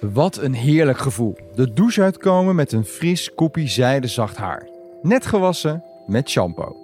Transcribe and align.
Wat 0.00 0.36
een 0.36 0.54
heerlijk 0.54 0.98
gevoel. 0.98 1.38
De 1.54 1.72
douche 1.72 2.02
uitkomen 2.02 2.54
met 2.54 2.72
een 2.72 2.84
fris 2.84 3.34
koppie 3.34 3.68
zijde 3.68 4.06
zacht 4.06 4.36
haar. 4.36 4.68
Net 5.02 5.26
gewassen 5.26 5.82
met 6.06 6.30
shampoo. 6.30 6.76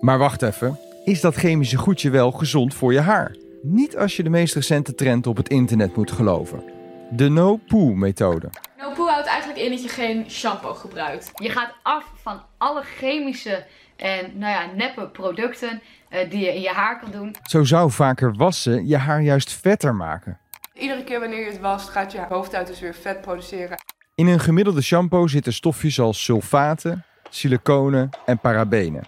Maar 0.00 0.18
wacht 0.18 0.42
even, 0.42 0.78
is 1.04 1.20
dat 1.20 1.34
chemische 1.34 1.76
goedje 1.76 2.10
wel 2.10 2.30
gezond 2.30 2.74
voor 2.74 2.92
je 2.92 3.00
haar? 3.00 3.36
Niet 3.62 3.96
als 3.96 4.16
je 4.16 4.22
de 4.22 4.28
meest 4.28 4.54
recente 4.54 4.94
trend 4.94 5.26
op 5.26 5.36
het 5.36 5.48
internet 5.48 5.96
moet 5.96 6.10
geloven. 6.10 6.62
De 7.10 7.28
no-poo-methode. 7.28 8.50
No 8.78 8.92
poo 8.92 9.06
houdt 9.06 9.26
eigenlijk 9.26 9.60
in 9.60 9.70
dat 9.70 9.82
je 9.82 9.88
geen 9.88 10.30
shampoo 10.30 10.74
gebruikt. 10.74 11.30
Je 11.34 11.50
gaat 11.50 11.74
af 11.82 12.04
van 12.22 12.40
alle 12.58 12.82
chemische 12.82 13.64
en 13.96 14.38
nou 14.38 14.52
ja, 14.52 14.74
neppe 14.76 15.08
producten 15.08 15.82
eh, 16.08 16.30
die 16.30 16.40
je 16.40 16.54
in 16.54 16.60
je 16.60 16.70
haar 16.70 17.00
kan 17.00 17.10
doen. 17.10 17.34
Zo 17.42 17.64
zou 17.64 17.90
vaker 17.90 18.34
wassen 18.34 18.86
je 18.86 18.96
haar 18.96 19.22
juist 19.22 19.52
vetter 19.52 19.94
maken. 19.94 20.38
Iedere 20.72 21.04
keer 21.04 21.20
wanneer 21.20 21.44
je 21.44 21.50
het 21.50 21.60
wast, 21.60 21.88
gaat 21.88 22.12
je 22.12 22.24
hoofdhuid 22.28 22.66
dus 22.66 22.80
weer 22.80 22.94
vet 22.94 23.20
produceren. 23.20 23.78
In 24.14 24.26
een 24.26 24.40
gemiddelde 24.40 24.82
shampoo 24.82 25.26
zitten 25.26 25.52
stofjes 25.52 26.00
als 26.00 26.24
sulfaten, 26.24 27.04
siliconen 27.30 28.08
en 28.26 28.38
parabenen. 28.38 29.02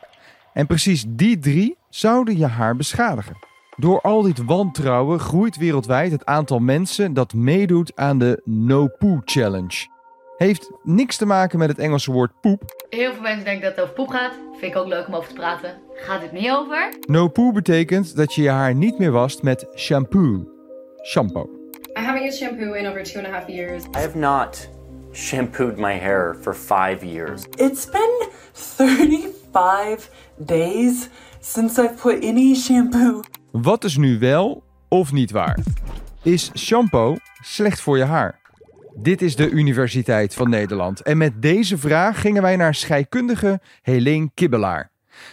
En 0.52 0.66
precies 0.66 1.04
die 1.08 1.38
drie 1.38 1.76
zouden 1.88 2.36
je 2.36 2.46
haar 2.46 2.76
beschadigen. 2.76 3.36
Door 3.76 4.00
al 4.00 4.22
dit 4.22 4.44
wantrouwen 4.44 5.20
groeit 5.20 5.56
wereldwijd 5.56 6.12
het 6.12 6.24
aantal 6.24 6.58
mensen 6.58 7.14
dat 7.14 7.34
meedoet 7.34 7.96
aan 7.96 8.18
de 8.18 8.40
No 8.44 8.88
Poo 8.98 9.20
Challenge. 9.24 9.90
Heeft 10.36 10.70
niks 10.82 11.16
te 11.16 11.26
maken 11.26 11.58
met 11.58 11.68
het 11.68 11.78
Engelse 11.78 12.12
woord 12.12 12.40
poep. 12.40 12.86
Heel 12.88 13.12
veel 13.12 13.22
mensen 13.22 13.44
denken 13.44 13.62
dat 13.62 13.76
het 13.76 13.80
over 13.80 13.94
poep 13.94 14.08
gaat. 14.08 14.32
Vind 14.52 14.72
ik 14.74 14.78
ook 14.78 14.86
leuk 14.86 15.06
om 15.06 15.14
over 15.14 15.28
te 15.28 15.34
praten. 15.34 15.80
Gaat 15.94 16.22
het 16.22 16.32
niet 16.32 16.50
over? 16.50 16.94
No 17.06 17.28
Poo 17.28 17.52
betekent 17.52 18.16
dat 18.16 18.34
je 18.34 18.42
je 18.42 18.50
haar 18.50 18.74
niet 18.74 18.98
meer 18.98 19.10
wast 19.10 19.42
met 19.42 19.66
shampoo. 19.76 20.51
Shampoo. 21.04 21.48
I 21.96 22.00
haven't 22.00 22.24
used 22.24 22.38
shampoo 22.38 22.74
in 22.74 22.86
over 22.86 23.02
two 23.02 23.18
and 23.18 23.26
a 23.26 23.30
half 23.30 23.48
years. 23.48 23.84
I 23.94 24.00
have 24.00 24.16
not 24.16 24.68
shampooed 25.12 25.76
my 25.78 25.94
hair 25.94 26.36
for 26.40 26.54
five 26.54 27.04
years. 27.04 27.46
It's 27.58 27.86
been 27.86 28.28
35 28.52 30.08
days 30.44 31.08
since 31.40 31.82
I've 31.82 31.96
put 32.00 32.24
any 32.24 32.54
shampoo. 32.54 33.22
Wat 33.50 33.84
is 33.84 33.96
nu 33.96 34.18
wel 34.18 34.62
of 34.88 35.12
niet 35.12 35.30
waar? 35.30 35.58
Is 36.22 36.50
shampoo 36.54 37.16
slecht 37.40 37.80
voor 37.80 37.98
je 37.98 38.04
haar? 38.04 38.40
Dit 38.94 39.22
is 39.22 39.36
de 39.36 39.50
Universiteit 39.50 40.34
van 40.34 40.50
Nederland. 40.50 41.02
En 41.02 41.16
met 41.16 41.42
deze 41.42 41.78
vraag 41.78 42.20
gingen 42.20 42.42
wij 42.42 42.56
naar 42.56 42.74
scheikundige 42.74 43.60
Helene 43.82 44.30
Kibbelaar. 44.34 44.90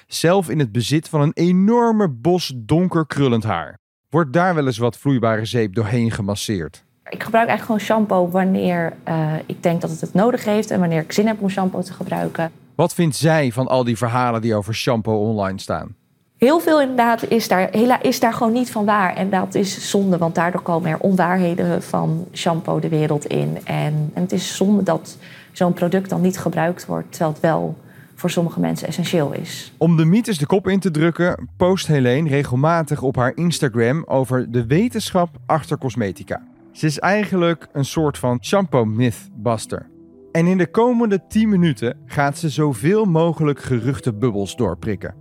Zelf 0.07 0.49
in 0.49 0.59
het 0.59 0.71
bezit 0.71 1.09
van 1.09 1.21
een 1.21 1.33
enorme 1.33 2.09
bos 2.09 2.53
donker 2.55 3.05
krullend 3.05 3.43
haar. 3.43 3.78
Wordt 4.09 4.33
daar 4.33 4.55
wel 4.55 4.65
eens 4.65 4.77
wat 4.77 4.97
vloeibare 4.97 5.45
zeep 5.45 5.75
doorheen 5.75 6.11
gemasseerd? 6.11 6.83
Ik 7.09 7.23
gebruik 7.23 7.47
eigenlijk 7.47 7.61
gewoon 7.65 7.79
shampoo 7.79 8.29
wanneer 8.29 8.93
uh, 9.07 9.33
ik 9.45 9.63
denk 9.63 9.81
dat 9.81 9.89
het 9.89 10.01
het 10.01 10.13
nodig 10.13 10.45
heeft 10.45 10.71
en 10.71 10.79
wanneer 10.79 11.01
ik 11.01 11.11
zin 11.11 11.27
heb 11.27 11.41
om 11.41 11.49
shampoo 11.49 11.81
te 11.81 11.93
gebruiken. 11.93 12.51
Wat 12.75 12.93
vindt 12.93 13.15
zij 13.15 13.51
van 13.51 13.67
al 13.67 13.83
die 13.83 13.97
verhalen 13.97 14.41
die 14.41 14.55
over 14.55 14.75
shampoo 14.75 15.29
online 15.29 15.59
staan? 15.59 15.95
Heel 16.37 16.59
veel 16.59 16.81
inderdaad 16.81 17.23
is 17.27 17.47
daar, 17.47 17.75
is 18.01 18.19
daar 18.19 18.33
gewoon 18.33 18.53
niet 18.53 18.71
van 18.71 18.85
waar. 18.85 19.15
En 19.15 19.29
dat 19.29 19.55
is 19.55 19.89
zonde, 19.89 20.17
want 20.17 20.35
daardoor 20.35 20.61
komen 20.61 20.89
er 20.89 20.99
onwaarheden 20.99 21.83
van 21.83 22.27
shampoo 22.33 22.79
de 22.79 22.89
wereld 22.89 23.25
in. 23.25 23.57
En, 23.63 24.11
en 24.13 24.21
het 24.21 24.31
is 24.31 24.55
zonde 24.55 24.83
dat 24.83 25.17
zo'n 25.51 25.73
product 25.73 26.09
dan 26.09 26.21
niet 26.21 26.39
gebruikt 26.39 26.85
wordt, 26.85 27.11
terwijl 27.11 27.31
het 27.31 27.41
wel 27.41 27.77
voor 28.19 28.29
sommige 28.29 28.59
mensen 28.59 28.87
essentieel 28.87 29.33
is. 29.33 29.73
Om 29.77 29.97
de 29.97 30.05
mythes 30.05 30.37
de 30.37 30.45
kop 30.45 30.67
in 30.67 30.79
te 30.79 30.91
drukken, 30.91 31.49
post 31.57 31.87
Helene 31.87 32.29
regelmatig 32.29 33.01
op 33.01 33.15
haar 33.15 33.31
Instagram 33.35 34.03
over 34.07 34.51
de 34.51 34.65
wetenschap 34.65 35.29
achter 35.45 35.77
cosmetica. 35.77 36.43
Ze 36.71 36.85
is 36.85 36.99
eigenlijk 36.99 37.67
een 37.73 37.85
soort 37.85 38.17
van 38.17 38.37
shampoo 38.41 38.85
mythbuster. 38.85 39.89
En 40.31 40.47
in 40.47 40.57
de 40.57 40.67
komende 40.67 41.21
10 41.27 41.49
minuten 41.49 41.97
gaat 42.05 42.37
ze 42.37 42.49
zoveel 42.49 43.05
mogelijk 43.05 43.59
geruchte 43.59 44.13
bubbels 44.13 44.55
doorprikken. 44.55 45.15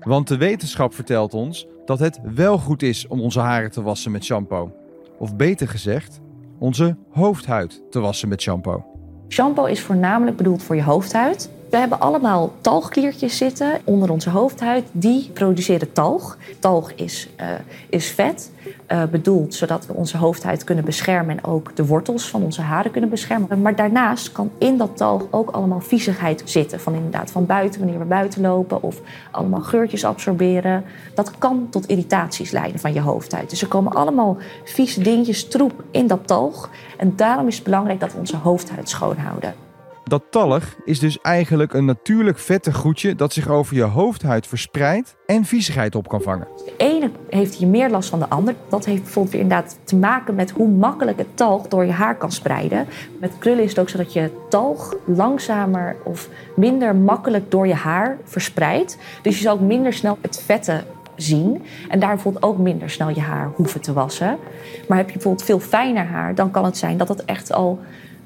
Want 0.00 0.28
de 0.28 0.36
wetenschap 0.36 0.94
vertelt 0.94 1.34
ons 1.34 1.66
dat 1.84 1.98
het 1.98 2.20
wel 2.34 2.58
goed 2.58 2.82
is 2.82 3.06
om 3.06 3.20
onze 3.20 3.40
haren 3.40 3.70
te 3.70 3.82
wassen 3.82 4.12
met 4.12 4.24
shampoo. 4.24 4.72
Of 5.18 5.36
beter 5.36 5.68
gezegd, 5.68 6.20
onze 6.58 6.96
hoofdhuid 7.10 7.82
te 7.90 8.00
wassen 8.00 8.28
met 8.28 8.42
shampoo. 8.42 8.84
Shampoo 9.28 9.64
is 9.64 9.80
voornamelijk 9.80 10.36
bedoeld 10.36 10.62
voor 10.62 10.76
je 10.76 10.82
hoofdhuid. 10.82 11.50
We 11.70 11.76
hebben 11.76 12.00
allemaal 12.00 12.52
talgkliertjes 12.60 13.36
zitten 13.36 13.80
onder 13.84 14.10
onze 14.10 14.30
hoofdhuid. 14.30 14.84
Die 14.92 15.30
produceren 15.32 15.92
talg. 15.92 16.36
Talg 16.58 16.92
is, 16.92 17.28
uh, 17.40 17.46
is 17.88 18.10
vet, 18.10 18.50
uh, 18.88 19.02
bedoeld 19.04 19.54
zodat 19.54 19.86
we 19.86 19.92
onze 19.92 20.16
hoofdhuid 20.16 20.64
kunnen 20.64 20.84
beschermen 20.84 21.36
en 21.36 21.44
ook 21.44 21.76
de 21.76 21.86
wortels 21.86 22.28
van 22.28 22.42
onze 22.42 22.60
haren 22.60 22.90
kunnen 22.90 23.10
beschermen. 23.10 23.62
Maar 23.62 23.76
daarnaast 23.76 24.32
kan 24.32 24.50
in 24.58 24.76
dat 24.76 24.96
talg 24.96 25.26
ook 25.30 25.50
allemaal 25.50 25.80
viezigheid 25.80 26.42
zitten. 26.44 26.80
Van 26.80 26.94
inderdaad 26.94 27.30
van 27.30 27.46
buiten, 27.46 27.80
wanneer 27.80 27.98
we 27.98 28.04
buiten 28.04 28.40
lopen, 28.40 28.82
of 28.82 29.00
allemaal 29.30 29.60
geurtjes 29.60 30.04
absorberen. 30.04 30.84
Dat 31.14 31.38
kan 31.38 31.66
tot 31.70 31.86
irritaties 31.86 32.50
leiden 32.50 32.80
van 32.80 32.92
je 32.92 33.00
hoofdhuid. 33.00 33.50
Dus 33.50 33.62
er 33.62 33.68
komen 33.68 33.92
allemaal 33.92 34.36
vieze 34.64 35.02
dingetjes, 35.02 35.48
troep 35.48 35.82
in 35.90 36.06
dat 36.06 36.26
talg. 36.26 36.70
En 36.96 37.12
daarom 37.16 37.46
is 37.46 37.54
het 37.54 37.64
belangrijk 37.64 38.00
dat 38.00 38.12
we 38.12 38.18
onze 38.18 38.36
hoofdhuid 38.36 38.88
schoonhouden. 38.88 39.63
Dat 40.04 40.22
talg 40.30 40.76
is 40.84 40.98
dus 40.98 41.20
eigenlijk 41.20 41.72
een 41.72 41.84
natuurlijk 41.84 42.38
vettig 42.38 42.76
goedje 42.76 43.14
dat 43.14 43.32
zich 43.32 43.48
over 43.48 43.76
je 43.76 43.82
hoofdhuid 43.82 44.46
verspreidt 44.46 45.16
en 45.26 45.44
viezigheid 45.44 45.94
op 45.94 46.08
kan 46.08 46.22
vangen. 46.22 46.46
De 46.64 46.74
ene 46.76 47.10
heeft 47.28 47.54
hier 47.54 47.68
meer 47.68 47.90
last 47.90 48.08
van 48.08 48.18
de 48.18 48.28
ander. 48.28 48.54
Dat 48.68 48.84
heeft 48.84 49.02
bijvoorbeeld 49.02 49.34
inderdaad 49.34 49.78
te 49.84 49.96
maken 49.96 50.34
met 50.34 50.50
hoe 50.50 50.68
makkelijk 50.68 51.18
het 51.18 51.36
talg 51.36 51.68
door 51.68 51.84
je 51.84 51.92
haar 51.92 52.16
kan 52.16 52.32
spreiden. 52.32 52.86
Met 53.20 53.38
krullen 53.38 53.62
is 53.64 53.70
het 53.70 53.78
ook 53.78 53.88
zo 53.88 53.96
dat 53.96 54.12
je 54.12 54.30
talg 54.48 54.94
langzamer 55.04 55.96
of 56.04 56.28
minder 56.56 56.96
makkelijk 56.96 57.50
door 57.50 57.66
je 57.66 57.74
haar 57.74 58.18
verspreidt. 58.24 58.98
Dus 59.22 59.36
je 59.36 59.42
zal 59.42 59.54
ook 59.54 59.60
minder 59.60 59.92
snel 59.92 60.18
het 60.20 60.42
vette 60.42 60.84
zien. 61.16 61.62
En 61.88 62.00
daar 62.00 62.14
bijvoorbeeld 62.14 62.44
ook 62.44 62.58
minder 62.58 62.90
snel 62.90 63.08
je 63.08 63.20
haar 63.20 63.50
hoeven 63.54 63.80
te 63.80 63.92
wassen. 63.92 64.38
Maar 64.88 64.98
heb 64.98 65.06
je 65.06 65.14
bijvoorbeeld 65.14 65.46
veel 65.46 65.60
fijner 65.60 66.04
haar, 66.04 66.34
dan 66.34 66.50
kan 66.50 66.64
het 66.64 66.76
zijn 66.76 66.96
dat 66.96 67.08
het 67.08 67.24
echt 67.24 67.52
al 67.52 67.80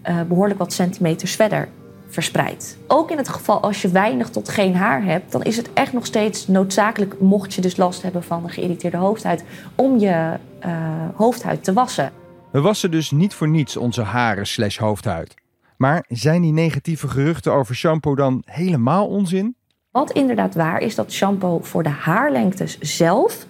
uh, 0.09 0.21
behoorlijk 0.23 0.59
wat 0.59 0.73
centimeters 0.73 1.35
verder 1.35 1.69
verspreidt. 2.09 2.79
Ook 2.87 3.11
in 3.11 3.17
het 3.17 3.29
geval 3.29 3.61
als 3.61 3.83
je 3.83 3.89
weinig 3.89 4.31
tot 4.31 4.49
geen 4.49 4.77
haar 4.77 5.05
hebt, 5.05 5.33
dan 5.33 5.43
is 5.43 5.57
het 5.57 5.73
echt 5.73 5.93
nog 5.93 6.07
steeds 6.07 6.47
noodzakelijk, 6.47 7.21
mocht 7.21 7.55
je 7.55 7.61
dus 7.61 7.77
last 7.77 8.03
hebben 8.03 8.23
van 8.23 8.45
een 8.45 8.51
geïrriteerde 8.51 8.97
hoofdhuid, 8.97 9.45
om 9.75 9.99
je 9.99 10.35
uh, 10.67 10.73
hoofdhuid 11.15 11.65
te 11.65 11.73
wassen. 11.73 12.13
We 12.53 12.61
wassen 12.61 12.91
dus 12.91 13.11
niet 13.11 13.35
voor 13.35 13.49
niets 13.49 13.77
onze 13.77 14.03
haren 14.03 14.47
slash 14.47 14.79
hoofdhuid. 14.79 15.35
Maar 15.77 16.05
zijn 16.09 16.43
die 16.43 16.53
negatieve 16.53 17.09
geruchten 17.09 17.53
over 17.53 17.75
shampoo 17.75 18.15
dan 18.15 18.43
helemaal 18.45 19.07
onzin? 19.07 19.57
Wat 19.91 20.13
inderdaad 20.13 20.55
waar 20.55 20.81
is 20.81 20.95
dat 20.95 21.13
shampoo 21.13 21.59
voor 21.63 21.83
de 21.83 21.89
haarlengtes 21.89 22.79
zelf 22.79 23.47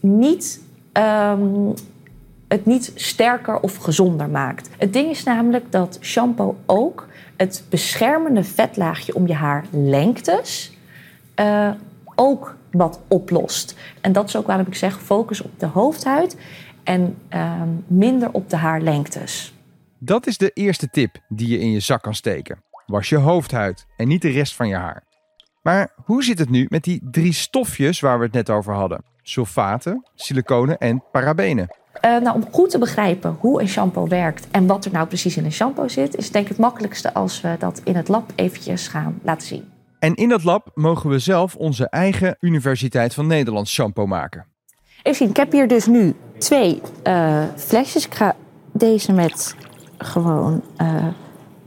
niet 0.00 0.60
um, 0.92 1.74
het 2.50 2.66
niet 2.66 2.92
sterker 2.94 3.60
of 3.60 3.76
gezonder 3.76 4.28
maakt. 4.28 4.70
Het 4.78 4.92
ding 4.92 5.10
is 5.10 5.22
namelijk 5.22 5.72
dat 5.72 5.98
shampoo 6.00 6.56
ook 6.66 7.08
het 7.36 7.64
beschermende 7.68 8.44
vetlaagje 8.44 9.14
om 9.14 9.26
je 9.26 9.34
haarlengtes 9.34 10.72
uh, 11.36 11.70
ook 12.14 12.56
wat 12.70 13.00
oplost. 13.08 13.78
En 14.00 14.12
dat 14.12 14.28
is 14.28 14.36
ook 14.36 14.46
waarom 14.46 14.66
ik 14.66 14.74
zeg: 14.74 15.00
focus 15.00 15.42
op 15.42 15.60
de 15.60 15.66
hoofdhuid 15.66 16.36
en 16.84 17.16
uh, 17.34 17.62
minder 17.86 18.32
op 18.32 18.50
de 18.50 18.56
haarlengtes. 18.56 19.54
Dat 19.98 20.26
is 20.26 20.38
de 20.38 20.50
eerste 20.54 20.88
tip 20.88 21.16
die 21.28 21.48
je 21.48 21.58
in 21.58 21.70
je 21.70 21.80
zak 21.80 22.02
kan 22.02 22.14
steken. 22.14 22.62
Was 22.86 23.08
je 23.08 23.16
hoofdhuid 23.16 23.86
en 23.96 24.08
niet 24.08 24.22
de 24.22 24.30
rest 24.30 24.54
van 24.54 24.68
je 24.68 24.76
haar. 24.76 25.02
Maar 25.62 25.92
hoe 26.04 26.24
zit 26.24 26.38
het 26.38 26.50
nu 26.50 26.66
met 26.68 26.84
die 26.84 27.00
drie 27.10 27.32
stofjes 27.32 28.00
waar 28.00 28.18
we 28.18 28.24
het 28.24 28.32
net 28.32 28.50
over 28.50 28.74
hadden? 28.74 29.04
Sulfaten, 29.22 30.06
siliconen 30.14 30.78
en 30.78 31.04
parabenen. 31.12 31.79
Uh, 32.04 32.20
nou, 32.20 32.34
om 32.34 32.44
goed 32.50 32.70
te 32.70 32.78
begrijpen 32.78 33.36
hoe 33.40 33.60
een 33.60 33.68
shampoo 33.68 34.08
werkt 34.08 34.46
en 34.50 34.66
wat 34.66 34.84
er 34.84 34.92
nou 34.92 35.06
precies 35.06 35.36
in 35.36 35.44
een 35.44 35.52
shampoo 35.52 35.88
zit, 35.88 36.16
is 36.16 36.30
denk 36.30 36.44
ik 36.44 36.50
het 36.50 36.60
makkelijkste 36.60 37.14
als 37.14 37.40
we 37.40 37.56
dat 37.58 37.80
in 37.84 37.96
het 37.96 38.08
lab 38.08 38.32
eventjes 38.34 38.88
gaan 38.88 39.18
laten 39.22 39.46
zien. 39.46 39.64
En 39.98 40.14
in 40.14 40.28
dat 40.28 40.44
lab 40.44 40.70
mogen 40.74 41.10
we 41.10 41.18
zelf 41.18 41.54
onze 41.56 41.88
eigen 41.88 42.36
Universiteit 42.40 43.14
van 43.14 43.26
Nederland 43.26 43.68
shampoo 43.68 44.06
maken. 44.06 44.46
Even 45.02 45.14
zien, 45.16 45.28
ik 45.28 45.36
heb 45.36 45.52
hier 45.52 45.68
dus 45.68 45.86
nu 45.86 46.14
twee 46.38 46.80
uh, 47.04 47.42
flesjes. 47.56 48.06
Ik 48.06 48.14
ga 48.14 48.36
deze 48.72 49.12
met 49.12 49.56
gewoon 49.98 50.62
uh, 50.78 51.06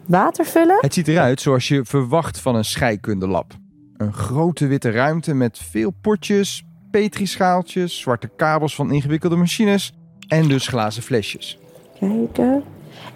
water 0.05 0.45
vullen. 0.45 0.77
Het 0.79 0.93
ziet 0.93 1.07
eruit 1.07 1.41
zoals 1.41 1.67
je 1.67 1.85
verwacht 1.85 2.39
van 2.39 2.55
een 2.55 2.65
scheikundelab. 2.65 3.53
Een 3.97 4.13
grote 4.13 4.67
witte 4.67 4.91
ruimte 4.91 5.33
met 5.33 5.57
veel 5.57 5.91
potjes, 6.01 6.63
petrischaaltjes, 6.91 7.99
zwarte 7.99 8.29
kabels 8.35 8.75
van 8.75 8.91
ingewikkelde 8.91 9.35
machines 9.35 9.93
en 10.27 10.47
dus 10.47 10.67
glazen 10.67 11.03
flesjes. 11.03 11.57
Kijken. 11.99 12.63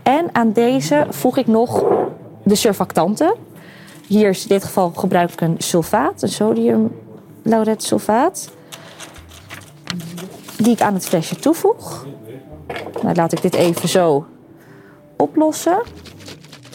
En 0.03 0.29
aan 0.31 0.51
deze 0.51 1.07
voeg 1.09 1.37
ik 1.37 1.47
nog 1.47 1.83
de 2.43 2.55
surfactanten. 2.55 3.35
Hier 4.07 4.29
is 4.29 4.41
in 4.41 4.47
dit 4.47 4.63
geval 4.63 4.91
gebruik 4.95 5.31
ik 5.31 5.41
een 5.41 5.55
sulfaat, 5.57 6.21
een 6.21 6.29
sodium 6.29 6.91
sulfaat. 7.77 8.51
Die 10.57 10.73
ik 10.73 10.81
aan 10.81 10.93
het 10.93 11.05
flesje 11.07 11.35
toevoeg. 11.35 12.05
Nou 13.01 13.15
laat 13.15 13.31
ik 13.31 13.41
dit 13.41 13.53
even 13.53 13.89
zo 13.89 14.25
oplossen. 15.17 15.81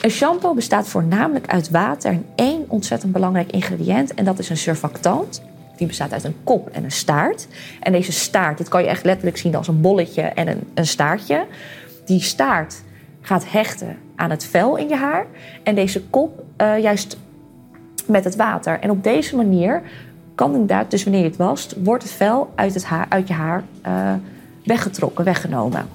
Een 0.01 0.11
shampoo 0.11 0.55
bestaat 0.55 0.89
voornamelijk 0.89 1.47
uit 1.47 1.71
water 1.71 2.11
en 2.11 2.27
één 2.35 2.65
ontzettend 2.69 3.13
belangrijk 3.13 3.53
ingrediënt. 3.53 4.15
En 4.15 4.25
dat 4.25 4.39
is 4.39 4.49
een 4.49 4.57
surfactant. 4.57 5.43
Die 5.83 5.91
bestaat 5.91 6.13
uit 6.13 6.25
een 6.25 6.37
kop 6.45 6.69
en 6.69 6.85
een 6.85 6.91
staart. 6.91 7.47
En 7.81 7.93
deze 7.93 8.13
staart, 8.13 8.59
dit 8.59 8.69
kan 8.69 8.83
je 8.83 8.89
echt 8.89 9.05
letterlijk 9.05 9.37
zien 9.37 9.55
als 9.55 9.69
een 9.69 9.81
bolletje 9.81 10.23
en 10.23 10.49
een, 10.49 10.71
een 10.75 10.87
staartje. 10.87 11.47
Die 12.05 12.21
staart 12.21 12.83
gaat 13.21 13.51
hechten 13.51 13.97
aan 14.17 14.31
het 14.31 14.45
vel 14.45 14.77
in 14.77 14.89
je 14.89 14.97
haar. 14.97 15.27
En 15.63 15.75
deze 15.75 16.03
kop 16.03 16.45
uh, 16.61 16.79
juist 16.79 17.17
met 18.07 18.25
het 18.25 18.37
water. 18.37 18.81
En 18.81 18.91
op 18.91 19.05
deze 19.05 19.37
manier 19.37 19.83
kan 20.35 20.53
inderdaad, 20.53 20.91
dus 20.91 21.03
wanneer 21.03 21.23
je 21.23 21.29
het 21.29 21.37
wast, 21.37 21.75
wordt 21.83 22.03
het 22.03 22.13
vel 22.13 22.53
uit, 22.55 22.75
het 22.75 22.85
haar, 22.85 23.07
uit 23.09 23.29
je 23.29 23.35
haar 23.35 23.65
uh, 23.87 24.13
weggetrokken, 24.65 25.25
weggenomen. 25.25 25.89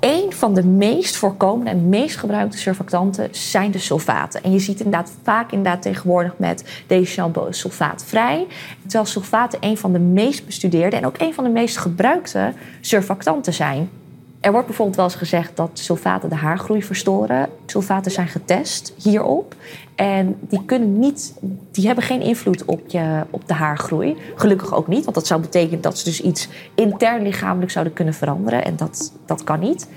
Een 0.00 0.32
van 0.32 0.54
de 0.54 0.64
meest 0.64 1.16
voorkomende 1.16 1.70
en 1.70 1.88
meest 1.88 2.16
gebruikte 2.16 2.58
surfactanten 2.58 3.28
zijn 3.30 3.70
de 3.70 3.78
sulfaten. 3.78 4.42
En 4.42 4.52
je 4.52 4.58
ziet 4.58 4.80
inderdaad 4.80 5.12
vaak 5.22 5.52
inderdaad 5.52 5.82
tegenwoordig 5.82 6.38
met 6.38 6.82
deze 6.86 7.12
shampoo 7.12 7.52
sulfaatvrij. 7.52 8.46
Terwijl 8.82 9.04
sulfaten 9.04 9.58
een 9.62 9.76
van 9.76 9.92
de 9.92 9.98
meest 9.98 10.46
bestudeerde 10.46 10.96
en 10.96 11.06
ook 11.06 11.18
een 11.18 11.34
van 11.34 11.44
de 11.44 11.50
meest 11.50 11.76
gebruikte 11.76 12.52
surfactanten 12.80 13.52
zijn. 13.52 13.90
Er 14.40 14.52
wordt 14.52 14.66
bijvoorbeeld 14.66 14.96
wel 14.96 15.06
eens 15.06 15.14
gezegd 15.14 15.56
dat 15.56 15.70
sulfaten 15.72 16.28
de 16.28 16.34
haargroei 16.34 16.82
verstoren. 16.82 17.48
Sulfaten 17.66 18.10
zijn 18.10 18.28
getest 18.28 18.92
hierop. 19.02 19.54
En 19.94 20.36
die, 20.40 20.64
kunnen 20.64 20.98
niet, 20.98 21.34
die 21.70 21.86
hebben 21.86 22.04
geen 22.04 22.20
invloed 22.20 22.64
op, 22.64 22.80
je, 22.86 23.24
op 23.30 23.48
de 23.48 23.54
haargroei. 23.54 24.16
Gelukkig 24.34 24.74
ook 24.74 24.86
niet, 24.86 25.04
want 25.04 25.16
dat 25.16 25.26
zou 25.26 25.40
betekenen 25.40 25.80
dat 25.80 25.98
ze 25.98 26.04
dus 26.04 26.20
iets 26.20 26.48
intern 26.74 27.22
lichamelijk 27.22 27.70
zouden 27.70 27.92
kunnen 27.92 28.14
veranderen. 28.14 28.64
En 28.64 28.76
dat, 28.76 29.12
dat 29.26 29.44
kan 29.44 29.60
niet. 29.60 29.88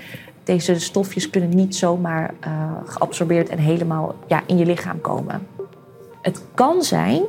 Deze 0.42 0.80
stofjes 0.80 1.30
kunnen 1.30 1.48
niet 1.48 1.76
zomaar 1.76 2.34
uh, 2.46 2.70
geabsorbeerd 2.84 3.48
en 3.48 3.58
helemaal 3.58 4.14
ja, 4.26 4.42
in 4.46 4.58
je 4.58 4.66
lichaam 4.66 5.00
komen. 5.00 5.46
Het 6.22 6.42
kan 6.54 6.82
zijn 6.82 7.22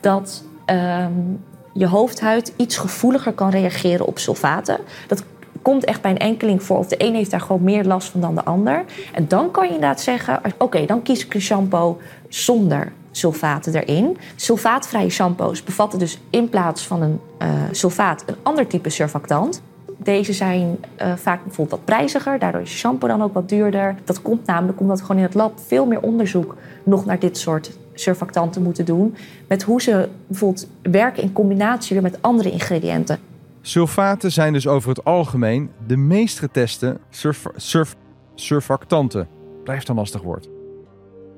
dat 0.00 0.44
um, 0.66 1.44
je 1.72 1.86
hoofdhuid 1.86 2.52
iets 2.56 2.76
gevoeliger 2.76 3.32
kan 3.32 3.50
reageren 3.50 4.06
op 4.06 4.18
sulfaten. 4.18 4.78
Dat 5.06 5.24
komt 5.62 5.84
echt 5.84 6.02
bij 6.02 6.10
een 6.10 6.18
enkeling 6.18 6.62
voor. 6.62 6.78
Of 6.78 6.86
de 6.86 7.04
een 7.04 7.14
heeft 7.14 7.30
daar 7.30 7.40
gewoon 7.40 7.62
meer 7.62 7.84
last 7.84 8.08
van 8.08 8.20
dan 8.20 8.34
de 8.34 8.44
ander. 8.44 8.84
En 9.12 9.28
dan 9.28 9.50
kan 9.50 9.66
je 9.66 9.72
inderdaad 9.74 10.00
zeggen: 10.00 10.40
oké, 10.58 10.86
dan 10.86 11.02
kies 11.02 11.24
ik 11.24 11.34
een 11.34 11.40
shampoo 11.40 11.98
zonder 12.28 12.92
sulfaten 13.10 13.74
erin. 13.74 14.16
Sulfaatvrije 14.36 15.10
shampoos 15.10 15.64
bevatten 15.64 15.98
dus 15.98 16.18
in 16.30 16.48
plaats 16.48 16.86
van 16.86 17.02
een 17.02 17.20
uh, 17.42 17.48
sulfaat 17.70 18.24
een 18.26 18.34
ander 18.42 18.66
type 18.66 18.90
surfactant. 18.90 19.62
Deze 19.96 20.32
zijn 20.32 20.78
uh, 21.02 21.12
vaak 21.16 21.44
bijvoorbeeld 21.44 21.70
wat 21.70 21.84
prijziger, 21.84 22.38
daardoor 22.38 22.60
is 22.60 22.70
shampoo 22.70 23.08
dan 23.08 23.22
ook 23.22 23.34
wat 23.34 23.48
duurder. 23.48 23.94
Dat 24.04 24.22
komt 24.22 24.46
namelijk 24.46 24.80
omdat 24.80 24.98
we 24.98 25.04
gewoon 25.04 25.20
in 25.20 25.26
het 25.26 25.34
lab 25.34 25.58
veel 25.66 25.86
meer 25.86 26.00
onderzoek 26.00 26.56
nog 26.82 27.04
naar 27.04 27.18
dit 27.18 27.38
soort 27.38 27.78
surfactanten 27.94 28.62
moeten 28.62 28.84
doen. 28.84 29.16
Met 29.48 29.62
hoe 29.62 29.82
ze 29.82 30.08
bijvoorbeeld 30.26 30.66
werken 30.82 31.22
in 31.22 31.32
combinatie 31.32 32.00
met 32.00 32.18
andere 32.20 32.50
ingrediënten. 32.50 33.29
Sulfaten 33.62 34.32
zijn 34.32 34.52
dus 34.52 34.66
over 34.66 34.88
het 34.88 35.04
algemeen 35.04 35.70
de 35.86 35.96
meest 35.96 36.38
geteste 36.38 37.00
surf, 37.10 37.46
surf, 37.56 37.96
surfactanten. 38.34 39.28
Blijft 39.64 39.88
een 39.88 39.94
lastig 39.94 40.22
woord. 40.22 40.48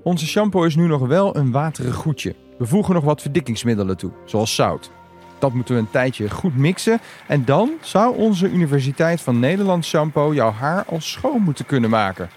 Onze 0.03 0.27
shampoo 0.27 0.65
is 0.65 0.77
nu 0.77 0.87
nog 0.87 1.07
wel 1.07 1.37
een 1.37 1.51
waterig 1.51 1.95
goedje. 1.95 2.35
We 2.59 2.67
voegen 2.67 2.95
nog 2.95 3.05
wat 3.05 3.23
verdikkingsmiddelen 3.23 3.97
toe, 3.97 4.11
zoals 4.25 4.55
zout. 4.55 4.91
Dat 5.39 5.53
moeten 5.53 5.75
we 5.75 5.81
een 5.81 5.91
tijdje 5.91 6.31
goed 6.31 6.57
mixen 6.57 7.01
en 7.27 7.45
dan 7.45 7.71
zou 7.81 8.17
onze 8.17 8.51
Universiteit 8.51 9.21
van 9.21 9.41
Nederland 9.41 9.85
shampoo 9.85 10.35
jouw 10.35 10.51
haar 10.51 10.85
al 10.85 11.01
schoon 11.01 11.43
moeten 11.43 11.67
kunnen 11.67 11.91
maken. 11.91 12.31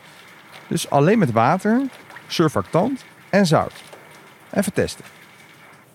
Dus 0.68 0.90
alleen 0.90 1.20
met 1.20 1.32
water, 1.32 1.82
surfactant 2.28 3.06
en 3.30 3.46
zout. 3.46 3.84
Even 4.54 4.74
testen. 4.74 5.06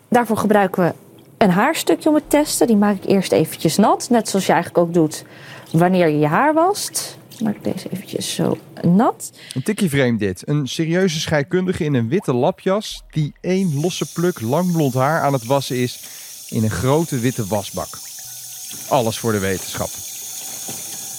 Daarvoor 0.09 0.37
gebruiken 0.37 0.85
we 0.85 0.95
een 1.43 1.51
haarstukje 1.51 2.09
om 2.09 2.15
het 2.15 2.31
testen. 2.31 2.67
Die 2.67 2.77
maak 2.77 2.97
ik 2.97 3.05
eerst 3.05 3.33
eventjes 3.33 3.77
nat. 3.77 4.09
Net 4.11 4.29
zoals 4.29 4.47
je 4.47 4.53
eigenlijk 4.53 4.87
ook 4.87 4.95
doet 4.95 5.25
wanneer 5.73 6.09
je 6.09 6.19
je 6.19 6.27
haar 6.27 6.55
wast. 6.55 7.19
Ik 7.29 7.41
maak 7.41 7.65
deze 7.65 7.89
eventjes 7.91 8.35
zo 8.35 8.59
nat. 8.83 9.33
Een 9.55 9.63
tikje 9.63 9.89
vreemd 9.89 10.19
dit. 10.19 10.49
Een 10.49 10.69
serieuze 10.69 11.21
scheikundige 11.21 11.85
in 11.85 11.95
een 11.95 12.09
witte 12.09 12.35
lapjas... 12.35 13.03
die 13.11 13.33
één 13.41 13.81
losse 13.81 14.13
pluk 14.13 14.41
lang 14.41 14.73
blond 14.73 14.95
haar 14.95 15.21
aan 15.21 15.33
het 15.33 15.45
wassen 15.45 15.77
is... 15.77 16.01
in 16.49 16.63
een 16.63 16.71
grote 16.71 17.19
witte 17.19 17.47
wasbak. 17.47 17.99
Alles 18.89 19.19
voor 19.19 19.33
de 19.33 19.39
wetenschap. 19.39 19.89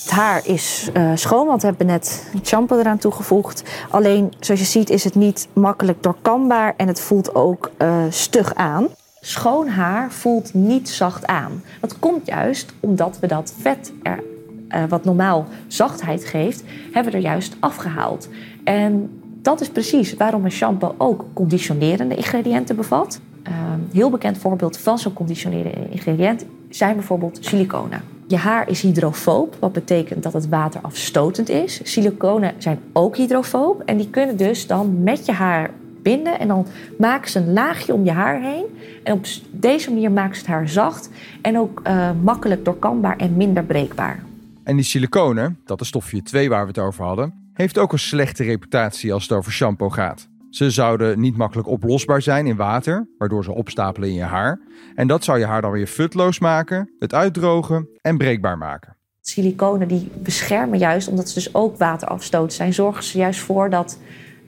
Het 0.02 0.12
haar 0.12 0.48
is 0.48 0.90
uh, 0.94 1.12
schoon, 1.16 1.48
want 1.48 1.62
we 1.62 1.68
hebben 1.68 1.86
net 1.86 2.24
shampoo 2.44 2.80
eraan 2.80 2.98
toegevoegd. 2.98 3.64
Alleen, 3.90 4.34
zoals 4.40 4.60
je 4.60 4.66
ziet, 4.66 4.90
is 4.90 5.04
het 5.04 5.16
niet 5.16 5.48
makkelijk 5.54 6.04
doorkambaar... 6.04 6.74
en 6.78 6.88
het 6.88 7.00
voelt 7.00 7.36
ook 7.36 7.72
uh, 7.78 8.04
stug 8.10 8.56
aan. 8.56 8.88
Schoon 9.24 9.68
haar 9.68 10.12
voelt 10.12 10.54
niet 10.54 10.90
zacht 10.90 11.28
aan. 11.28 11.64
Dat 11.80 12.00
komt 12.00 12.28
juist 12.28 12.74
omdat 12.80 13.20
we 13.20 13.28
dat 13.28 13.54
vet, 13.60 13.94
er, 14.04 14.24
uh, 14.70 14.84
wat 14.90 15.06
normaal 15.06 15.46
zachtheid 15.68 16.26
geeft, 16.26 16.64
hebben 16.92 17.12
we 17.12 17.18
er 17.18 17.24
juist 17.24 17.56
afgehaald. 17.60 18.30
En 18.64 19.22
dat 19.42 19.62
is 19.62 19.70
precies 19.70 20.14
waarom 20.14 20.46
een 20.46 20.52
shampoo 20.52 20.96
ook 20.98 21.26
conditionerende 21.34 22.16
ingrediënten 22.16 22.76
bevat. 22.76 23.20
Uh, 23.48 23.54
heel 23.94 24.10
bekend 24.10 24.38
voorbeeld 24.38 24.78
van 24.78 25.00
zo'n 25.00 25.14
conditionerende 25.14 25.90
ingrediënt 25.90 26.46
zijn 26.70 26.96
bijvoorbeeld 26.96 27.38
siliconen. 27.42 28.02
Je 28.28 28.38
haar 28.38 28.70
is 28.70 28.82
hydrofoob, 28.82 29.56
wat 29.60 29.74
betekent 29.74 30.24
dat 30.24 30.34
het 30.34 30.50
waterafstotend 30.50 31.50
is. 31.50 31.80
Siliconen 31.84 32.54
zijn 32.58 32.80
ook 32.94 33.18
hydrofoob 33.18 33.82
en 33.82 33.98
die 33.98 34.10
kunnen 34.10 34.38
dus 34.38 34.68
dan 34.68 35.04
met 35.04 35.26
je 35.26 35.32
haar 35.32 35.70
binden. 36.02 36.40
En 36.40 36.48
dan 36.48 36.68
maken 36.98 37.30
ze 37.30 37.40
een 37.40 37.54
laagje 37.54 37.94
om 37.94 38.04
je 38.04 38.12
haar 38.12 38.42
heen. 38.42 38.66
En 39.04 39.14
op 39.14 39.26
deze 39.52 39.92
manier 39.92 40.12
maken 40.12 40.36
ze 40.36 40.42
het 40.42 40.50
haar 40.50 40.70
zacht 40.70 41.10
en 41.42 41.58
ook 41.58 41.82
uh, 41.88 42.10
makkelijk 42.24 42.66
doorkambaar 42.66 43.18
en 43.18 43.38
minder 43.38 43.64
breekbaar. 43.64 44.24
En 44.64 44.76
die 44.76 44.86
siliconen, 44.86 45.60
dat 45.66 45.82
is 45.82 45.88
stofje 45.88 46.22
2 46.22 46.50
waar 46.50 46.62
we 46.62 46.68
het 46.68 46.80
over 46.80 47.06
hadden, 47.06 47.34
heeft 47.54 47.78
ook 47.78 47.92
een 47.92 48.00
slechte 48.00 48.44
reputatie 48.44 49.14
als 49.14 49.24
het 49.24 49.32
over 49.32 49.52
shampoo 49.52 49.90
gaat. 49.90 50.30
Ze 50.50 50.70
zouden 50.70 51.20
niet 51.20 51.38
makkelijk 51.38 51.68
oplosbaar 51.68 52.22
zijn 52.22 52.48
in 52.48 52.56
water, 52.56 53.08
waardoor 53.18 53.44
ze 53.44 53.54
opstapelen 53.54 54.10
in 54.10 54.16
je 54.16 54.24
haar. 54.24 54.60
En 54.96 55.08
dat 55.08 55.24
zou 55.24 55.40
je 55.40 55.46
haar 55.46 55.62
dan 55.62 55.72
weer 55.72 55.88
futloos 55.88 56.40
maken, 56.40 56.96
het 57.00 57.14
uitdrogen 57.14 57.90
en 58.02 58.18
breekbaar 58.18 58.58
maken. 58.58 58.96
Siliconen 59.22 59.88
die 59.88 60.12
beschermen 60.18 60.80
juist, 60.80 61.08
omdat 61.08 61.30
ze 61.30 61.34
dus 61.34 61.54
ook 61.54 61.78
waterafstoot 61.78 62.54
zijn, 62.54 62.74
zorgen 62.74 63.04
ze 63.04 63.18
juist 63.18 63.40
voor 63.40 63.70
dat 63.70 63.98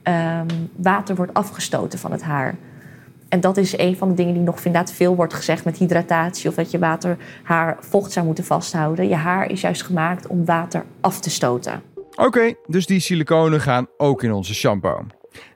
um, 0.03 0.69
water 0.75 1.15
wordt 1.15 1.33
afgestoten 1.33 1.99
van 1.99 2.11
het 2.11 2.21
haar. 2.21 2.55
En 3.29 3.41
dat 3.41 3.57
is 3.57 3.77
een 3.77 3.97
van 3.97 4.09
de 4.09 4.13
dingen 4.13 4.33
die 4.33 4.43
nog 4.43 4.57
inderdaad 4.57 4.91
veel 4.91 5.15
wordt 5.15 5.33
gezegd 5.33 5.65
met 5.65 5.77
hydratatie 5.77 6.49
of 6.49 6.55
dat 6.55 6.71
je 6.71 6.79
water 6.79 7.17
haar 7.43 7.77
vocht 7.79 8.11
zou 8.11 8.25
moeten 8.25 8.43
vasthouden. 8.43 9.07
Je 9.07 9.15
haar 9.15 9.51
is 9.51 9.61
juist 9.61 9.83
gemaakt 9.83 10.27
om 10.27 10.45
water 10.45 10.85
af 11.01 11.19
te 11.19 11.29
stoten. 11.29 11.81
Oké, 12.15 12.53
dus 12.67 12.85
die 12.85 12.99
siliconen 12.99 13.61
gaan 13.61 13.87
ook 13.97 14.23
in 14.23 14.31
onze 14.31 14.53
shampoo. 14.53 15.05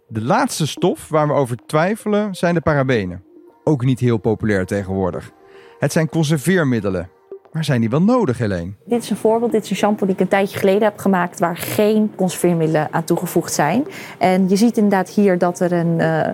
De 0.07 0.21
laatste 0.21 0.67
stof 0.67 1.09
waar 1.09 1.27
we 1.27 1.33
over 1.33 1.57
twijfelen 1.65 2.35
zijn 2.35 2.53
de 2.53 2.61
parabenen. 2.61 3.23
Ook 3.63 3.83
niet 3.83 3.99
heel 3.99 4.17
populair 4.17 4.65
tegenwoordig. 4.65 5.31
Het 5.79 5.91
zijn 5.91 6.09
conserveermiddelen 6.09 7.09
maar 7.57 7.65
zijn 7.65 7.81
die 7.81 7.89
wel 7.89 8.01
nodig, 8.01 8.37
Helene? 8.37 8.71
Dit 8.85 9.03
is 9.03 9.09
een 9.09 9.17
voorbeeld. 9.17 9.51
Dit 9.51 9.63
is 9.63 9.69
een 9.69 9.75
shampoo 9.75 10.05
die 10.05 10.15
ik 10.15 10.21
een 10.21 10.27
tijdje 10.27 10.57
geleden 10.57 10.83
heb 10.83 10.97
gemaakt... 10.97 11.39
waar 11.39 11.57
geen 11.57 12.11
conserveermiddelen 12.15 12.87
aan 12.91 13.03
toegevoegd 13.03 13.53
zijn. 13.53 13.85
En 14.17 14.49
je 14.49 14.55
ziet 14.55 14.77
inderdaad 14.77 15.09
hier 15.09 15.37
dat 15.37 15.59
er 15.59 15.71
een 15.71 15.99
uh, 15.99 16.27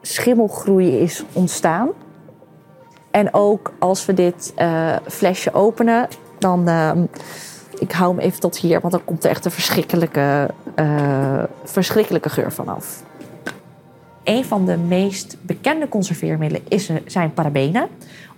schimmelgroei 0.00 0.98
is 0.98 1.24
ontstaan. 1.32 1.88
En 3.10 3.34
ook 3.34 3.72
als 3.78 4.06
we 4.06 4.14
dit 4.14 4.52
uh, 4.58 4.96
flesje 5.06 5.52
openen, 5.52 6.08
dan... 6.38 6.68
Uh, 6.68 6.90
ik 7.78 7.92
hou 7.92 8.10
hem 8.10 8.24
even 8.24 8.40
tot 8.40 8.56
hier, 8.56 8.80
want 8.80 8.92
dan 8.92 9.04
komt 9.04 9.24
er 9.24 9.30
echt 9.30 9.44
een 9.44 9.50
verschrikkelijke, 9.50 10.50
verschrikkelijke 11.64 12.28
geur 12.28 12.52
vanaf. 12.52 13.02
Een 14.24 14.44
van 14.44 14.66
de 14.66 14.76
meest 14.76 15.36
bekende 15.40 15.88
conserveermiddelen 15.88 16.62
is, 16.68 16.90
zijn 17.06 17.32
parabenen 17.32 17.88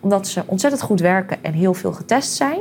omdat 0.01 0.29
ze 0.29 0.43
ontzettend 0.47 0.83
goed 0.83 1.01
werken 1.01 1.45
en 1.45 1.53
heel 1.53 1.75
veel 1.75 1.93
getest 1.93 2.33
zijn. 2.33 2.61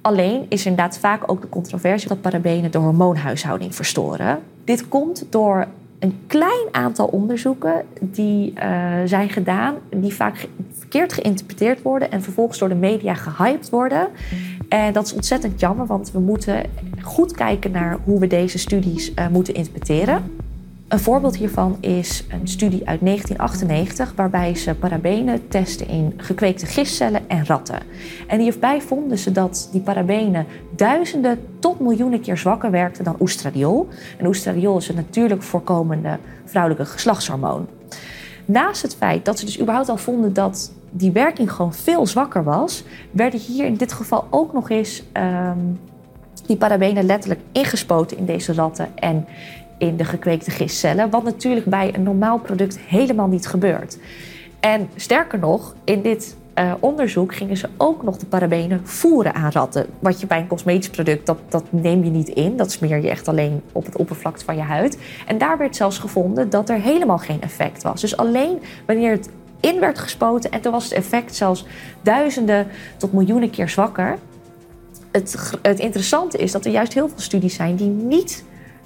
Alleen 0.00 0.46
is 0.48 0.66
inderdaad 0.66 0.98
vaak 0.98 1.30
ook 1.30 1.40
de 1.40 1.48
controversie 1.48 2.08
dat 2.08 2.20
parabenen 2.20 2.70
de 2.70 2.78
hormoonhuishouding 2.78 3.74
verstoren. 3.74 4.38
Dit 4.64 4.88
komt 4.88 5.24
door 5.28 5.66
een 5.98 6.20
klein 6.26 6.66
aantal 6.70 7.06
onderzoeken 7.06 7.84
die 8.00 8.52
uh, 8.52 8.62
zijn 9.04 9.28
gedaan, 9.28 9.74
die 9.90 10.14
vaak 10.14 10.48
verkeerd 10.78 11.12
geïnterpreteerd 11.12 11.82
worden 11.82 12.10
en 12.10 12.22
vervolgens 12.22 12.58
door 12.58 12.68
de 12.68 12.74
media 12.74 13.14
gehyped 13.14 13.70
worden. 13.70 14.08
En 14.68 14.92
dat 14.92 15.06
is 15.06 15.12
ontzettend 15.12 15.60
jammer, 15.60 15.86
want 15.86 16.10
we 16.10 16.20
moeten 16.20 16.62
goed 17.00 17.32
kijken 17.32 17.70
naar 17.70 17.98
hoe 18.04 18.20
we 18.20 18.26
deze 18.26 18.58
studies 18.58 19.12
uh, 19.14 19.28
moeten 19.28 19.54
interpreteren. 19.54 20.41
Een 20.92 21.00
voorbeeld 21.00 21.36
hiervan 21.36 21.76
is 21.80 22.24
een 22.28 22.48
studie 22.48 22.88
uit 22.88 23.00
1998 23.00 24.12
waarbij 24.16 24.54
ze 24.54 24.74
parabenen 24.74 25.48
testen 25.48 25.88
in 25.88 26.14
gekweekte 26.16 26.66
gistcellen 26.66 27.28
en 27.28 27.46
ratten. 27.46 27.78
En 28.26 28.40
hierbij 28.40 28.80
vonden 28.80 29.18
ze 29.18 29.32
dat 29.32 29.68
die 29.72 29.80
parabenen 29.80 30.46
duizenden 30.76 31.38
tot 31.58 31.80
miljoenen 31.80 32.20
keer 32.20 32.36
zwakker 32.36 32.70
werkten 32.70 33.04
dan 33.04 33.16
oestradiol. 33.20 33.88
En 34.18 34.26
oestradiol 34.26 34.76
is 34.76 34.88
een 34.88 34.94
natuurlijk 34.94 35.42
voorkomende 35.42 36.18
vrouwelijke 36.44 36.84
geslachtshormoon. 36.84 37.66
Naast 38.44 38.82
het 38.82 38.96
feit 38.96 39.24
dat 39.24 39.38
ze 39.38 39.44
dus 39.44 39.60
überhaupt 39.60 39.88
al 39.88 39.96
vonden 39.96 40.32
dat 40.32 40.72
die 40.90 41.12
werking 41.12 41.52
gewoon 41.52 41.74
veel 41.74 42.06
zwakker 42.06 42.44
was, 42.44 42.84
werden 43.10 43.40
hier 43.40 43.64
in 43.64 43.76
dit 43.76 43.92
geval 43.92 44.26
ook 44.30 44.52
nog 44.52 44.70
eens 44.70 45.02
um, 45.12 45.78
die 46.46 46.56
parabenen 46.56 47.04
letterlijk 47.04 47.40
ingespoten 47.52 48.16
in 48.16 48.24
deze 48.24 48.52
ratten 48.52 48.88
en 48.94 49.26
in 49.82 49.96
de 49.96 50.04
gekweekte 50.04 50.50
gistcellen. 50.50 51.10
Wat 51.10 51.22
natuurlijk 51.22 51.66
bij 51.66 51.94
een 51.94 52.02
normaal 52.02 52.38
product 52.38 52.78
helemaal 52.78 53.28
niet 53.28 53.46
gebeurt. 53.46 53.98
En 54.60 54.88
sterker 54.96 55.38
nog, 55.38 55.74
in 55.84 56.02
dit 56.02 56.36
uh, 56.58 56.72
onderzoek 56.80 57.34
gingen 57.34 57.56
ze 57.56 57.68
ook 57.76 58.02
nog 58.02 58.16
de 58.16 58.26
parabenen 58.26 58.80
voeren 58.84 59.34
aan 59.34 59.50
ratten. 59.50 59.86
Wat 59.98 60.20
je 60.20 60.26
bij 60.26 60.38
een 60.38 60.46
cosmetisch 60.46 60.90
product, 60.90 61.26
dat, 61.26 61.38
dat 61.48 61.64
neem 61.70 62.04
je 62.04 62.10
niet 62.10 62.28
in. 62.28 62.56
Dat 62.56 62.72
smeer 62.72 63.02
je 63.02 63.10
echt 63.10 63.28
alleen 63.28 63.62
op 63.72 63.84
het 63.84 63.96
oppervlakte 63.96 64.44
van 64.44 64.56
je 64.56 64.62
huid. 64.62 64.98
En 65.26 65.38
daar 65.38 65.58
werd 65.58 65.76
zelfs 65.76 65.98
gevonden 65.98 66.50
dat 66.50 66.68
er 66.68 66.80
helemaal 66.80 67.18
geen 67.18 67.40
effect 67.40 67.82
was. 67.82 68.00
Dus 68.00 68.16
alleen 68.16 68.58
wanneer 68.86 69.10
het 69.10 69.30
in 69.60 69.80
werd 69.80 69.98
gespoten 69.98 70.50
en 70.50 70.60
toen 70.60 70.72
was 70.72 70.84
het 70.84 70.92
effect 70.92 71.34
zelfs 71.34 71.66
duizenden 72.02 72.66
tot 72.96 73.12
miljoenen 73.12 73.50
keer 73.50 73.68
zwakker. 73.68 74.18
Het, 75.12 75.58
het 75.62 75.78
interessante 75.78 76.38
is 76.38 76.52
dat 76.52 76.64
er 76.64 76.72
juist 76.72 76.94
heel 76.94 77.08
veel 77.08 77.20
studies 77.20 77.54
zijn 77.54 77.76
die 77.76 77.88
niet 77.88 78.44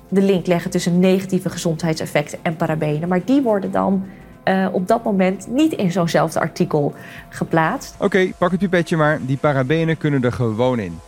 de 0.09 0.23
link 0.23 0.47
leggen 0.47 0.71
tussen 0.71 0.99
negatieve 0.99 1.51
gezondheidseffecten 1.51 2.39
en 2.43 2.57
parabenen. 2.57 3.09
Maar 3.09 3.25
die 3.25 3.43
worden 3.43 3.71
dan 3.71 4.05
uh, 4.45 4.69
op 4.73 4.87
dat 4.89 5.05
moment 5.05 5.47
niet 5.49 5.73
in 5.73 5.93
zo'nzelfde 5.93 6.41
artikel 6.41 6.95
geplaatst. 7.29 7.95
Oké, 7.99 8.33
pak 8.39 8.51
het 8.51 8.61
pipetje 8.61 8.97
maar. 8.97 9.27
Die 9.27 9.37
parabenen 9.37 9.99
kunnen 9.99 10.23
er 10.23 10.33
gewoon 10.33 10.79
in. 10.79 10.99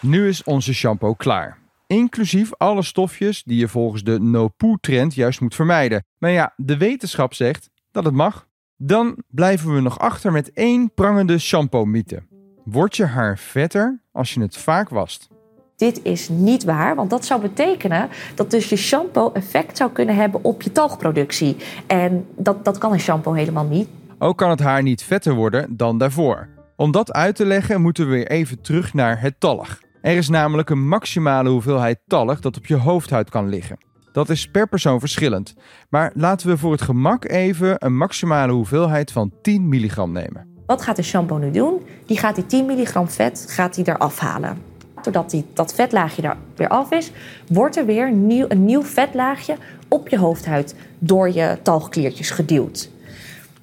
Nu 0.00 0.28
is 0.28 0.44
onze 0.44 0.74
shampoo 0.74 1.14
klaar. 1.14 1.58
Inclusief 1.86 2.54
alle 2.56 2.82
stofjes 2.82 3.42
die 3.42 3.58
je 3.58 3.68
volgens 3.68 4.02
de 4.02 4.20
no-poo-trend 4.20 5.14
juist 5.14 5.40
moet 5.40 5.54
vermijden. 5.54 6.04
Maar 6.18 6.30
ja, 6.30 6.52
de 6.56 6.76
wetenschap 6.76 7.34
zegt 7.34 7.70
dat 7.90 8.04
het 8.04 8.14
mag. 8.14 8.46
Dan 8.76 9.22
blijven 9.28 9.74
we 9.74 9.80
nog 9.80 9.98
achter 9.98 10.32
met 10.32 10.52
één 10.52 10.94
prangende 10.94 11.38
shampoo-mythe. 11.38 12.22
Wordt 12.64 12.96
je 12.96 13.04
haar 13.04 13.38
vetter 13.38 14.02
als 14.12 14.34
je 14.34 14.40
het 14.40 14.56
vaak 14.56 14.88
wast? 14.88 15.28
Dit 15.76 16.00
is 16.02 16.28
niet 16.28 16.64
waar. 16.64 16.94
Want 16.94 17.10
dat 17.10 17.24
zou 17.24 17.40
betekenen 17.40 18.08
dat 18.34 18.50
dus 18.50 18.68
je 18.68 18.76
shampoo 18.76 19.32
effect 19.32 19.76
zou 19.76 19.90
kunnen 19.90 20.14
hebben 20.14 20.44
op 20.44 20.62
je 20.62 20.72
talgproductie. 20.72 21.56
En 21.86 22.26
dat, 22.36 22.64
dat 22.64 22.78
kan 22.78 22.92
een 22.92 23.00
shampoo 23.00 23.32
helemaal 23.32 23.64
niet. 23.64 23.88
Ook 24.18 24.38
kan 24.38 24.50
het 24.50 24.60
haar 24.60 24.82
niet 24.82 25.02
vetter 25.02 25.34
worden 25.34 25.76
dan 25.76 25.98
daarvoor. 25.98 26.48
Om 26.76 26.90
dat 26.90 27.12
uit 27.12 27.36
te 27.36 27.46
leggen 27.46 27.80
moeten 27.80 28.04
we 28.04 28.10
weer 28.10 28.26
even 28.26 28.60
terug 28.60 28.94
naar 28.94 29.20
het 29.20 29.40
talg. 29.40 29.78
Er 30.02 30.16
is 30.16 30.28
namelijk 30.28 30.70
een 30.70 30.88
maximale 30.88 31.48
hoeveelheid 31.48 31.98
talg 32.06 32.40
dat 32.40 32.56
op 32.56 32.66
je 32.66 32.76
hoofdhuid 32.76 33.30
kan 33.30 33.48
liggen. 33.48 33.78
Dat 34.12 34.28
is 34.28 34.48
per 34.50 34.68
persoon 34.68 35.00
verschillend. 35.00 35.54
Maar 35.88 36.10
laten 36.14 36.48
we 36.48 36.56
voor 36.56 36.72
het 36.72 36.82
gemak 36.82 37.24
even 37.24 37.74
een 37.78 37.96
maximale 37.96 38.52
hoeveelheid 38.52 39.12
van 39.12 39.32
10 39.42 39.68
milligram 39.68 40.12
nemen. 40.12 40.46
Wat 40.66 40.82
gaat 40.82 40.96
de 40.96 41.02
shampoo 41.02 41.38
nu 41.38 41.50
doen? 41.50 41.80
Die 42.06 42.18
gaat 42.18 42.34
die 42.34 42.46
10 42.46 42.66
milligram 42.66 43.08
vet 43.08 43.46
gaat 43.48 43.74
die 43.74 43.88
eraf 43.88 44.18
halen 44.18 44.65
doordat 45.12 45.30
die, 45.30 45.44
dat 45.52 45.74
vetlaagje 45.74 46.22
er 46.22 46.36
weer 46.56 46.68
af 46.68 46.90
is, 46.90 47.10
wordt 47.48 47.76
er 47.76 47.86
weer 47.86 48.12
nieuw, 48.12 48.44
een 48.48 48.64
nieuw 48.64 48.82
vetlaagje 48.82 49.56
op 49.88 50.08
je 50.08 50.18
hoofdhuid 50.18 50.74
door 50.98 51.32
je 51.32 51.58
talgkliertjes 51.62 52.30
geduwd. 52.30 52.90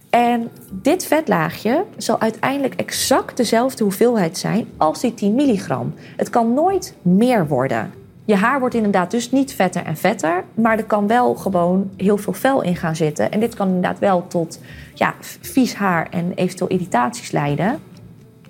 En 0.10 0.50
dit 0.72 1.06
vetlaagje 1.06 1.86
zal 1.98 2.20
uiteindelijk 2.20 2.74
exact 2.74 3.38
dezelfde 3.38 3.84
hoeveelheid 3.84 4.38
zijn 4.38 4.68
als 4.78 5.02
die 5.02 5.14
10 5.14 5.36
milligram. 5.36 5.94
Het 6.18 6.30
kan 6.30 6.54
nooit 6.54 6.96
meer 7.02 7.48
worden. 7.48 7.92
Je 8.26 8.36
haar 8.36 8.60
wordt 8.60 8.76
inderdaad 8.76 9.12
dus 9.12 9.32
niet 9.32 9.54
vetter 9.54 9.84
en 9.84 9.98
vetter, 9.98 10.44
maar 10.54 10.78
er 10.78 10.84
kan 10.84 11.08
wel 11.08 11.36
gewoon 11.36 11.92
heel 11.98 12.18
veel 12.18 12.34
vel 12.34 12.62
in 12.62 12.76
gaan 12.76 12.96
zitten. 12.96 13.32
En 13.32 13.40
dit 13.40 13.56
kan 13.56 13.68
inderdaad 13.68 14.00
wel 14.00 14.28
tot 14.28 14.60
ja, 14.94 15.14
vies 15.42 15.76
haar 15.76 16.08
en 16.10 16.32
eventueel 16.36 16.70
irritaties 16.70 17.32
leiden. 17.32 17.80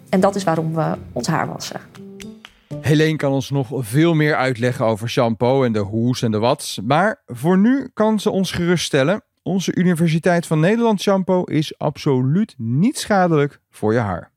En 0.09 0.19
dat 0.19 0.35
is 0.35 0.43
waarom 0.43 0.73
we 0.73 0.93
ons 1.13 1.27
haar 1.27 1.47
wassen. 1.47 1.79
Helene 2.83 3.15
kan 3.15 3.31
ons 3.31 3.49
nog 3.49 3.67
veel 3.73 4.13
meer 4.13 4.35
uitleggen 4.35 4.85
over 4.85 5.09
shampoo 5.09 5.63
en 5.63 5.71
de 5.71 5.79
hoes 5.79 6.21
en 6.21 6.31
de 6.31 6.39
wats. 6.39 6.79
Maar 6.85 7.21
voor 7.25 7.57
nu 7.57 7.89
kan 7.93 8.19
ze 8.19 8.29
ons 8.29 8.51
geruststellen. 8.51 9.23
Onze 9.43 9.75
Universiteit 9.75 10.47
van 10.47 10.59
Nederland 10.59 11.01
shampoo 11.01 11.43
is 11.43 11.77
absoluut 11.77 12.53
niet 12.57 12.99
schadelijk 12.99 13.59
voor 13.69 13.93
je 13.93 13.99
haar. 13.99 14.31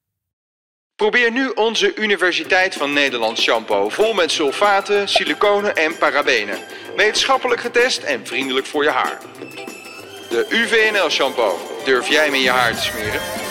Probeer 0.96 1.32
nu 1.32 1.48
onze 1.54 1.94
Universiteit 1.94 2.74
van 2.74 2.92
Nederland 2.92 3.38
shampoo. 3.38 3.88
Vol 3.88 4.14
met 4.14 4.30
sulfaten, 4.30 5.08
siliconen 5.08 5.74
en 5.74 5.98
parabenen. 5.98 6.58
Wetenschappelijk 6.96 7.60
getest 7.60 8.02
en 8.02 8.26
vriendelijk 8.26 8.66
voor 8.66 8.82
je 8.82 8.90
haar. 8.90 9.18
De 10.28 10.46
UVNL 10.50 11.10
shampoo. 11.10 11.56
Durf 11.84 12.08
jij 12.08 12.30
met 12.30 12.42
je 12.42 12.50
haar 12.50 12.74
te 12.74 12.82
smeren? 12.82 13.45